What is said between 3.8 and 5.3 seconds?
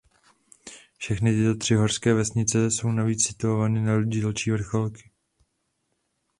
na dílčí vrcholky.